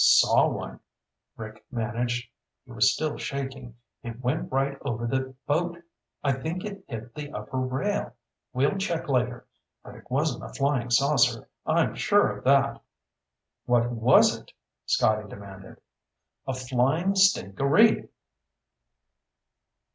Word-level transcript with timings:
"Saw 0.03 0.47
one," 0.49 0.79
Rick 1.37 1.63
managed. 1.69 2.27
He 2.65 2.71
was 2.71 2.91
still 2.91 3.19
shaking. 3.19 3.75
"It 4.01 4.19
went 4.19 4.51
right 4.51 4.75
over 4.81 5.05
the 5.05 5.35
boat. 5.45 5.77
I 6.23 6.31
think 6.31 6.65
it 6.65 6.83
hit 6.87 7.13
the 7.13 7.31
upper 7.31 7.59
rail. 7.59 8.15
We'll 8.51 8.79
check 8.79 9.07
later. 9.07 9.45
But 9.83 9.93
it 9.93 10.09
wasn't 10.09 10.43
a 10.43 10.49
flying 10.53 10.89
saucer. 10.89 11.47
I'm 11.67 11.93
sure 11.93 12.35
of 12.35 12.43
that." 12.45 12.81
"What 13.65 13.91
was 13.91 14.35
it?" 14.35 14.51
Scotty 14.87 15.29
demanded. 15.29 15.79
"A 16.47 16.55
flying 16.55 17.13
stingaree!" 17.13 18.09